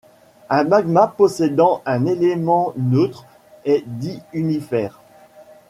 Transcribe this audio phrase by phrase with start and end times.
[0.49, 3.27] Un magma possédant un élément neutre
[3.65, 4.99] est dit unifère.